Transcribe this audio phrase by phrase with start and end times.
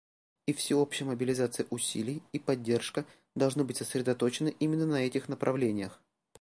[0.47, 3.05] И всеобщая мобилизация усилий и поддержка
[3.35, 6.01] должны быть сосредоточены именно на этих направлениях.